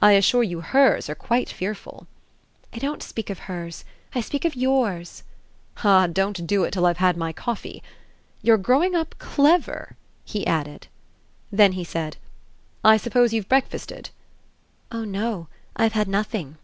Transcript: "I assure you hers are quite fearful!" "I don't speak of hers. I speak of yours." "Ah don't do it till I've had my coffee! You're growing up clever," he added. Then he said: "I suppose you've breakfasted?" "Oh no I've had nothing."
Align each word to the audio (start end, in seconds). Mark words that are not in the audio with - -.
"I 0.00 0.12
assure 0.12 0.42
you 0.42 0.62
hers 0.62 1.10
are 1.10 1.14
quite 1.14 1.50
fearful!" 1.50 2.06
"I 2.72 2.78
don't 2.78 3.02
speak 3.02 3.28
of 3.28 3.40
hers. 3.40 3.84
I 4.14 4.22
speak 4.22 4.46
of 4.46 4.56
yours." 4.56 5.22
"Ah 5.84 6.06
don't 6.06 6.46
do 6.46 6.64
it 6.64 6.70
till 6.70 6.86
I've 6.86 6.96
had 6.96 7.14
my 7.14 7.34
coffee! 7.34 7.82
You're 8.40 8.56
growing 8.56 8.94
up 8.94 9.14
clever," 9.18 9.98
he 10.24 10.46
added. 10.46 10.86
Then 11.52 11.72
he 11.72 11.84
said: 11.84 12.16
"I 12.82 12.96
suppose 12.96 13.34
you've 13.34 13.50
breakfasted?" 13.50 14.08
"Oh 14.90 15.04
no 15.04 15.48
I've 15.76 15.92
had 15.92 16.08
nothing." 16.08 16.56